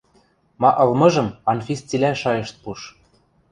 Ма 0.61 0.69
ылмыжым 0.83 1.27
Анфис 1.51 1.79
цилӓ 1.89 2.11
шайышт 2.21 2.55
пуш. 2.63 2.79